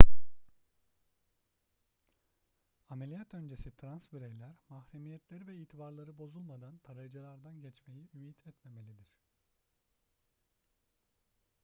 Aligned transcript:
ameliyat 2.95 3.33
öncesi 3.33 3.71
trans 3.77 4.11
bireyler 4.13 4.55
mahremiyetleri 4.69 5.47
ve 5.47 5.55
itibarları 5.57 6.17
bozulmadan 6.17 6.77
tarayıcılardan 6.77 7.61
geçmeyi 7.61 8.09
ümit 8.15 8.47
etmemelidir 8.47 9.15